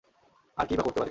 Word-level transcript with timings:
আর 0.57 0.65
কীই 0.67 0.77
বা 0.77 0.83
করতে 0.83 0.89
পারি? 0.89 0.99